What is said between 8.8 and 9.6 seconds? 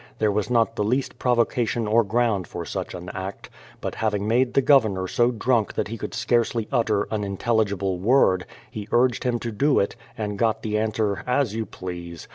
urged him to